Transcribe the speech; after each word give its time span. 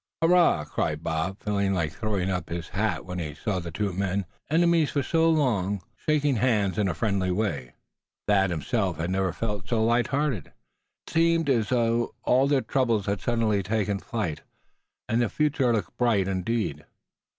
"Hurrah!" 0.23 0.65
cried 0.65 1.03
Bob, 1.03 1.37
feeling 1.43 1.75
like 1.75 1.93
throwing 1.93 2.31
up 2.31 2.49
his 2.49 2.69
hat 2.69 3.05
when 3.05 3.19
he 3.19 3.35
saw 3.35 3.59
the 3.59 3.69
two 3.69 3.93
men, 3.93 4.25
enemies 4.49 4.89
for 4.89 5.03
so 5.03 5.29
long, 5.29 5.83
shaking 5.95 6.37
hands 6.37 6.79
in 6.79 6.87
a 6.87 6.95
friendly 6.95 7.29
way. 7.29 7.75
Thad 8.27 8.49
himself 8.49 8.97
had 8.97 9.11
never 9.11 9.31
felt 9.31 9.67
so 9.67 9.83
light 9.83 10.07
hearted. 10.07 10.47
It 11.05 11.13
seemed 11.13 11.51
as 11.51 11.69
though 11.69 12.15
all 12.23 12.45
of 12.45 12.49
their 12.49 12.61
troubles 12.61 13.05
had 13.05 13.21
suddenly 13.21 13.61
taken 13.61 13.99
flight, 13.99 14.41
and 15.07 15.21
the 15.21 15.29
future 15.29 15.71
looked 15.71 15.95
bright 15.99 16.27
indeed. 16.27 16.83